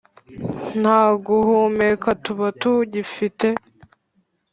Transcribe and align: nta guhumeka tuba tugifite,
nta 0.81 1.01
guhumeka 1.27 2.09
tuba 2.23 2.47
tugifite, 2.61 3.47